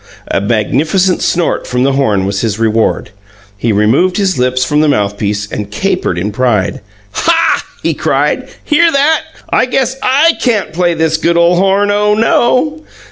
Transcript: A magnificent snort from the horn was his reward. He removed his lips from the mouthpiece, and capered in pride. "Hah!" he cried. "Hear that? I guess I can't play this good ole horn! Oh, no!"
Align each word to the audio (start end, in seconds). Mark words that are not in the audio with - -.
A 0.31 0.41
magnificent 0.41 1.21
snort 1.21 1.67
from 1.67 1.83
the 1.83 1.91
horn 1.93 2.25
was 2.25 2.41
his 2.41 2.57
reward. 2.57 3.11
He 3.55 3.71
removed 3.71 4.17
his 4.17 4.39
lips 4.39 4.65
from 4.65 4.81
the 4.81 4.87
mouthpiece, 4.87 5.45
and 5.51 5.69
capered 5.69 6.17
in 6.17 6.31
pride. 6.31 6.81
"Hah!" 7.11 7.63
he 7.83 7.93
cried. 7.93 8.49
"Hear 8.63 8.91
that? 8.91 9.21
I 9.51 9.67
guess 9.67 9.97
I 10.01 10.37
can't 10.41 10.73
play 10.73 10.95
this 10.95 11.17
good 11.17 11.37
ole 11.37 11.55
horn! 11.55 11.91
Oh, 11.91 12.15
no!" 12.15 12.81